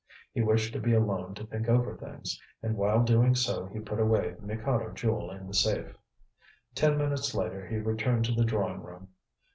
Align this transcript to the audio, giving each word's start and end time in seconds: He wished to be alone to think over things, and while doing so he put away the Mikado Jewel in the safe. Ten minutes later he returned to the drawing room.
He 0.33 0.41
wished 0.41 0.73
to 0.73 0.79
be 0.79 0.95
alone 0.95 1.35
to 1.35 1.45
think 1.45 1.69
over 1.69 1.95
things, 1.95 2.41
and 2.63 2.75
while 2.75 3.03
doing 3.03 3.35
so 3.35 3.67
he 3.67 3.79
put 3.79 3.99
away 3.99 4.31
the 4.31 4.41
Mikado 4.47 4.91
Jewel 4.93 5.29
in 5.29 5.45
the 5.45 5.53
safe. 5.53 5.95
Ten 6.73 6.97
minutes 6.97 7.35
later 7.35 7.67
he 7.67 7.75
returned 7.77 8.25
to 8.25 8.31
the 8.33 8.43
drawing 8.43 8.81
room. 8.81 9.09